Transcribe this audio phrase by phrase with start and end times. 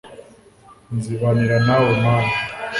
[0.95, 2.33] nzibanira nawe mana